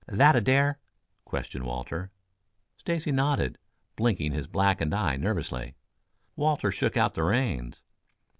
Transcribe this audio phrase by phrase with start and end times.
[0.07, 0.79] "That a dare?"
[1.25, 2.09] questioned Walter.
[2.75, 3.59] Stacy nodded,
[3.95, 5.75] blinking his blackened eye nervously.
[6.35, 7.83] Walter shook out the reins.